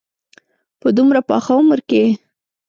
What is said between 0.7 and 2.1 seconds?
په دومره پاخه عمر کې.